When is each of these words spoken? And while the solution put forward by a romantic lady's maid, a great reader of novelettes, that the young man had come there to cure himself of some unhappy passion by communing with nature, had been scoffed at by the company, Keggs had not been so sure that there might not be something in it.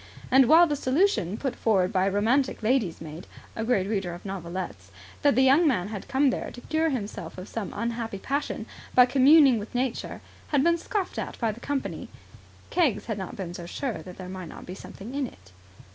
And 0.31 0.47
while 0.47 0.65
the 0.65 0.75
solution 0.75 1.37
put 1.37 1.55
forward 1.55 1.93
by 1.93 2.07
a 2.07 2.11
romantic 2.11 2.63
lady's 2.63 3.01
maid, 3.01 3.27
a 3.55 3.63
great 3.63 3.85
reader 3.85 4.15
of 4.15 4.25
novelettes, 4.25 4.89
that 5.21 5.35
the 5.35 5.43
young 5.43 5.67
man 5.67 5.89
had 5.89 6.07
come 6.07 6.31
there 6.31 6.49
to 6.49 6.61
cure 6.61 6.89
himself 6.89 7.37
of 7.37 7.47
some 7.47 7.71
unhappy 7.71 8.17
passion 8.17 8.65
by 8.95 9.05
communing 9.05 9.59
with 9.59 9.75
nature, 9.75 10.21
had 10.47 10.63
been 10.63 10.79
scoffed 10.79 11.19
at 11.19 11.37
by 11.37 11.51
the 11.51 11.59
company, 11.59 12.09
Keggs 12.71 13.05
had 13.05 13.19
not 13.19 13.35
been 13.35 13.53
so 13.53 13.67
sure 13.67 14.01
that 14.01 14.17
there 14.17 14.27
might 14.27 14.49
not 14.49 14.65
be 14.65 14.73
something 14.73 15.13
in 15.13 15.27
it. 15.27 15.51